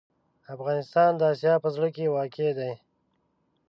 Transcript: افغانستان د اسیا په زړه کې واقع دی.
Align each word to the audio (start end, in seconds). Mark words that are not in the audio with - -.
افغانستان 0.55 1.11
د 1.17 1.21
اسیا 1.31 1.53
په 1.63 1.69
زړه 1.75 1.87
کې 1.95 2.13
واقع 2.15 2.49
دی. 2.59 2.71